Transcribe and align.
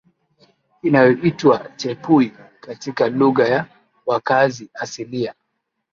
inayoitwa 0.81 1.59
tepui 1.75 2.31
katika 2.59 3.09
lugha 3.09 3.47
ya 3.47 3.65
wakazi 4.05 4.69
asilia 4.73 5.33